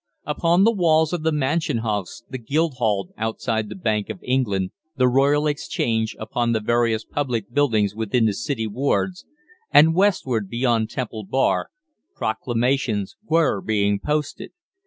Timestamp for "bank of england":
3.75-4.71